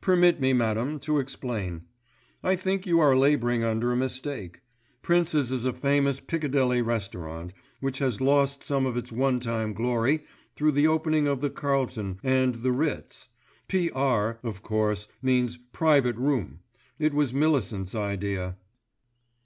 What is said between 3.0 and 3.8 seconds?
labouring